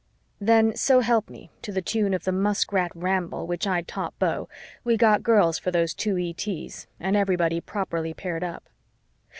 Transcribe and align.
Then, 0.39 0.75
so 0.75 1.01
help 1.01 1.29
me, 1.29 1.51
to 1.61 1.71
the 1.71 1.79
tune 1.83 2.15
of 2.15 2.23
the 2.23 2.31
Muskrat 2.31 2.91
Ramble, 2.95 3.45
which 3.45 3.67
I'd 3.67 3.87
taught 3.87 4.17
Beau, 4.17 4.49
we 4.83 4.97
got 4.97 5.21
girls 5.21 5.59
for 5.59 5.69
those 5.69 5.93
two 5.93 6.17
ETs 6.17 6.87
and 6.99 7.15
everybody 7.15 7.61
properly 7.61 8.15
paired 8.15 8.43
up. 8.43 8.63